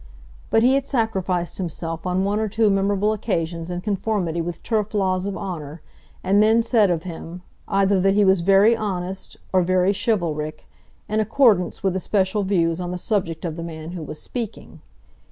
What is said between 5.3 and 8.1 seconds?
honour, and men said of him, either